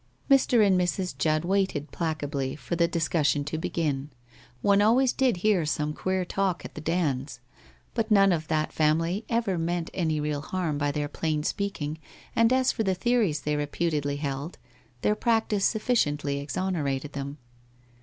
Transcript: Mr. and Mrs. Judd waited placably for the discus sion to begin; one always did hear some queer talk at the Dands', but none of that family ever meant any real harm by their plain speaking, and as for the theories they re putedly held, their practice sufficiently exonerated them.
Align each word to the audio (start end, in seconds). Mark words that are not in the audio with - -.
Mr. 0.31 0.65
and 0.65 0.81
Mrs. 0.81 1.15
Judd 1.15 1.45
waited 1.45 1.91
placably 1.91 2.55
for 2.57 2.75
the 2.75 2.87
discus 2.87 3.27
sion 3.27 3.43
to 3.43 3.59
begin; 3.59 4.09
one 4.63 4.81
always 4.81 5.13
did 5.13 5.37
hear 5.45 5.63
some 5.63 5.93
queer 5.93 6.25
talk 6.25 6.65
at 6.65 6.73
the 6.73 6.81
Dands', 6.81 7.39
but 7.93 8.09
none 8.09 8.31
of 8.31 8.47
that 8.47 8.73
family 8.73 9.25
ever 9.29 9.59
meant 9.59 9.91
any 9.93 10.19
real 10.19 10.41
harm 10.41 10.79
by 10.79 10.91
their 10.91 11.07
plain 11.07 11.43
speaking, 11.43 11.99
and 12.35 12.51
as 12.51 12.71
for 12.71 12.81
the 12.81 12.95
theories 12.95 13.41
they 13.41 13.55
re 13.55 13.67
putedly 13.67 14.17
held, 14.17 14.57
their 15.03 15.13
practice 15.13 15.65
sufficiently 15.65 16.39
exonerated 16.39 17.13
them. 17.13 17.37